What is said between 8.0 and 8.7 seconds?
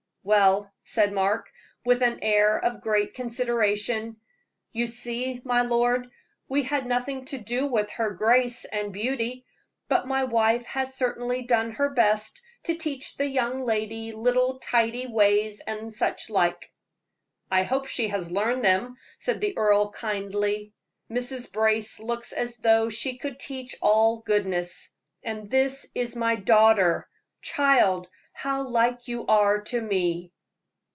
grace